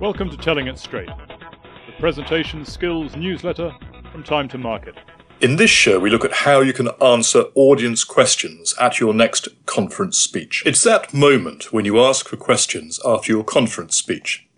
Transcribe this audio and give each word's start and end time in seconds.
Welcome 0.00 0.30
to 0.30 0.36
Telling 0.38 0.66
It 0.66 0.78
Straight, 0.78 1.10
the 1.86 1.92
presentation 1.98 2.64
skills 2.64 3.16
newsletter 3.16 3.70
from 4.10 4.22
Time 4.22 4.48
to 4.48 4.56
Market. 4.56 4.94
In 5.42 5.56
this 5.56 5.70
show, 5.70 6.00
we 6.00 6.08
look 6.08 6.24
at 6.24 6.32
how 6.32 6.62
you 6.62 6.72
can 6.72 6.88
answer 7.02 7.44
audience 7.54 8.02
questions 8.02 8.74
at 8.80 8.98
your 8.98 9.12
next 9.12 9.48
conference 9.66 10.16
speech. 10.16 10.62
It's 10.64 10.82
that 10.84 11.12
moment 11.12 11.70
when 11.70 11.84
you 11.84 12.00
ask 12.00 12.26
for 12.26 12.38
questions 12.38 12.98
after 13.04 13.30
your 13.30 13.44
conference 13.44 13.94
speech. 13.94 14.48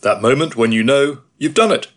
That 0.00 0.22
moment 0.22 0.56
when 0.56 0.72
you 0.72 0.82
know 0.82 1.18
you've 1.36 1.52
done 1.52 1.72
it, 1.72 1.88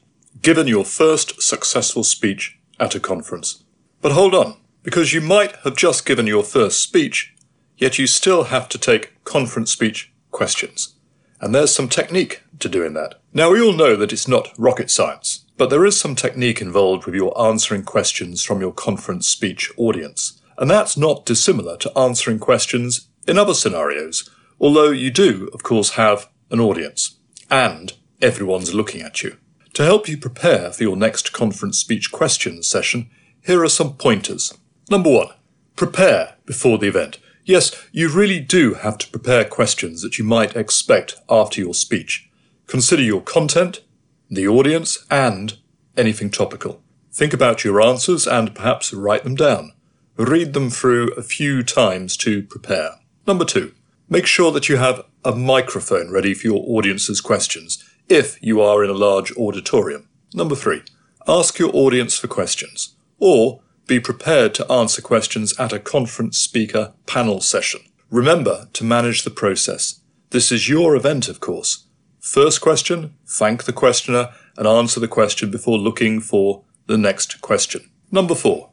given 0.41 0.67
your 0.67 0.83
first 0.83 1.41
successful 1.41 2.03
speech 2.03 2.59
at 2.81 2.95
a 2.95 2.99
conference. 2.99 3.63
But 4.01 4.11
hold 4.11 4.35
on, 4.35 4.57
because 4.83 5.13
you 5.13 5.21
might 5.21 5.55
have 5.63 5.77
just 5.77 6.05
given 6.05 6.27
your 6.27 6.43
first 6.43 6.83
speech, 6.83 7.33
yet 7.77 7.97
you 7.97 8.07
still 8.07 8.45
have 8.45 8.67
to 8.67 8.77
take 8.77 9.23
conference 9.23 9.71
speech 9.71 10.11
questions. 10.31 10.98
And 11.41 11.55
there's 11.55 11.73
some 11.73 11.89
technique 11.89 12.43
to 12.59 12.69
doing 12.69 12.93
that. 12.93 13.15
Now, 13.33 13.51
we 13.51 13.61
all 13.61 13.73
know 13.73 13.95
that 13.95 14.11
it's 14.11 14.27
not 14.27 14.49
rocket 14.57 14.91
science, 14.91 15.45
but 15.57 15.69
there 15.69 15.85
is 15.85 15.99
some 15.99 16.15
technique 16.15 16.61
involved 16.61 17.05
with 17.05 17.15
your 17.15 17.39
answering 17.41 17.83
questions 17.83 18.43
from 18.43 18.61
your 18.61 18.73
conference 18.73 19.27
speech 19.27 19.71
audience. 19.77 20.41
And 20.57 20.69
that's 20.69 20.97
not 20.97 21.25
dissimilar 21.25 21.77
to 21.77 21.97
answering 21.97 22.39
questions 22.39 23.07
in 23.27 23.37
other 23.37 23.53
scenarios, 23.53 24.29
although 24.59 24.89
you 24.91 25.11
do, 25.11 25.49
of 25.53 25.63
course, 25.63 25.91
have 25.91 26.29
an 26.51 26.59
audience. 26.59 27.17
And 27.49 27.93
everyone's 28.21 28.73
looking 28.73 29.01
at 29.01 29.23
you. 29.23 29.37
To 29.73 29.85
help 29.85 30.09
you 30.09 30.17
prepare 30.17 30.71
for 30.71 30.83
your 30.83 30.97
next 30.97 31.31
conference 31.31 31.79
speech 31.79 32.11
questions 32.11 32.67
session, 32.67 33.09
here 33.45 33.63
are 33.63 33.69
some 33.69 33.93
pointers. 33.93 34.53
Number 34.89 35.09
one, 35.09 35.29
prepare 35.75 36.35
before 36.45 36.77
the 36.77 36.87
event. 36.87 37.19
Yes, 37.49 37.71
you 37.91 38.09
really 38.09 38.39
do 38.39 38.75
have 38.75 38.99
to 38.99 39.09
prepare 39.09 39.43
questions 39.43 40.03
that 40.03 40.19
you 40.19 40.23
might 40.23 40.55
expect 40.55 41.15
after 41.27 41.59
your 41.59 41.73
speech. 41.73 42.29
Consider 42.67 43.01
your 43.01 43.21
content, 43.21 43.81
the 44.29 44.47
audience, 44.47 45.03
and 45.09 45.57
anything 45.97 46.29
topical. 46.29 46.83
Think 47.11 47.33
about 47.33 47.63
your 47.63 47.81
answers 47.81 48.27
and 48.27 48.53
perhaps 48.53 48.93
write 48.93 49.23
them 49.23 49.33
down. 49.33 49.71
Read 50.15 50.53
them 50.53 50.69
through 50.69 51.11
a 51.13 51.23
few 51.23 51.63
times 51.63 52.15
to 52.17 52.43
prepare. 52.43 52.99
Number 53.25 53.45
two, 53.45 53.73
make 54.07 54.27
sure 54.27 54.51
that 54.51 54.69
you 54.69 54.77
have 54.77 55.01
a 55.25 55.35
microphone 55.35 56.11
ready 56.11 56.35
for 56.35 56.45
your 56.45 56.63
audience's 56.67 57.19
questions 57.19 57.83
if 58.07 58.37
you 58.43 58.61
are 58.61 58.83
in 58.83 58.91
a 58.91 59.01
large 59.07 59.35
auditorium. 59.35 60.07
Number 60.35 60.53
three, 60.53 60.83
ask 61.27 61.57
your 61.57 61.75
audience 61.75 62.15
for 62.15 62.27
questions 62.27 62.93
or 63.17 63.61
be 63.89 63.99
prepared 63.99 64.53
to 64.53 64.71
answer 64.71 65.01
questions 65.01 65.59
at 65.59 65.73
a 65.73 65.79
conference 65.79 66.37
speaker 66.37 66.93
panel 67.07 67.41
session. 67.41 67.81
Remember 68.11 68.69
to 68.73 68.83
manage 68.85 69.23
the 69.23 69.31
process. 69.31 69.99
This 70.29 70.51
is 70.51 70.69
your 70.69 70.95
event, 70.95 71.27
of 71.27 71.39
course. 71.39 71.87
First 72.19 72.61
question, 72.61 73.15
thank 73.25 73.63
the 73.63 73.73
questioner 73.73 74.29
and 74.57 74.67
answer 74.67 74.99
the 74.99 75.07
question 75.07 75.49
before 75.49 75.79
looking 75.79 76.21
for 76.21 76.63
the 76.85 76.97
next 76.97 77.41
question. 77.41 77.89
Number 78.11 78.35
four, 78.35 78.69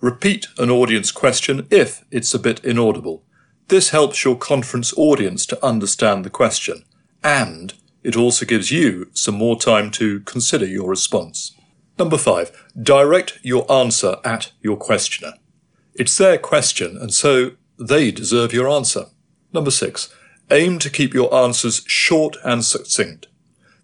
repeat 0.00 0.48
an 0.58 0.70
audience 0.70 1.12
question 1.12 1.66
if 1.70 2.04
it's 2.10 2.34
a 2.34 2.38
bit 2.38 2.64
inaudible. 2.64 3.22
This 3.68 3.90
helps 3.90 4.24
your 4.24 4.36
conference 4.36 4.92
audience 4.96 5.46
to 5.46 5.64
understand 5.64 6.24
the 6.24 6.30
question 6.30 6.84
and 7.22 7.74
it 8.02 8.16
also 8.16 8.44
gives 8.44 8.70
you 8.70 9.10
some 9.12 9.36
more 9.36 9.58
time 9.58 9.90
to 9.92 10.20
consider 10.20 10.66
your 10.66 10.88
response. 10.88 11.54
Number 11.98 12.18
five, 12.18 12.52
direct 12.80 13.40
your 13.42 13.70
answer 13.70 14.16
at 14.24 14.52
your 14.60 14.76
questioner. 14.76 15.32
It's 15.94 16.16
their 16.16 16.38
question, 16.38 16.96
and 16.96 17.12
so 17.12 17.52
they 17.78 18.12
deserve 18.12 18.52
your 18.52 18.68
answer. 18.68 19.06
Number 19.52 19.72
six, 19.72 20.14
aim 20.50 20.78
to 20.78 20.90
keep 20.90 21.12
your 21.12 21.34
answers 21.34 21.82
short 21.86 22.36
and 22.44 22.64
succinct. 22.64 23.26